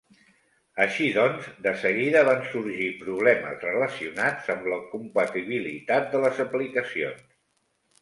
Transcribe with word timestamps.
Així 0.85 1.09
doncs, 1.17 1.49
de 1.65 1.73
seguida 1.81 2.23
van 2.29 2.41
sorgir 2.55 2.89
problemes 3.03 3.63
relacionats 3.69 4.53
amb 4.57 4.69
la 4.75 4.83
compatibilitat 4.97 6.13
de 6.17 6.27
les 6.29 6.45
aplicacions. 6.51 7.27